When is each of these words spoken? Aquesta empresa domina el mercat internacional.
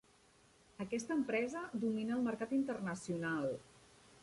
Aquesta 0.85 1.17
empresa 1.17 1.61
domina 1.85 2.17
el 2.17 2.25
mercat 2.31 2.57
internacional. 2.61 3.49